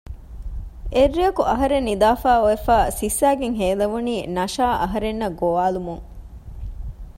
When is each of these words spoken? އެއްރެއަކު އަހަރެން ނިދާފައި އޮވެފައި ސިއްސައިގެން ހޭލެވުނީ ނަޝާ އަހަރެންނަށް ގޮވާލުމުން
އެއްރެއަކު 0.95 1.41
އަހަރެން 1.49 1.85
ނިދާފައި 1.89 2.39
އޮވެފައި 2.41 2.87
ސިއްސައިގެން 2.97 3.57
ހޭލެވުނީ 3.59 4.15
ނަޝާ 4.35 4.67
އަހަރެންނަށް 4.81 5.37
ގޮވާލުމުން 5.41 6.05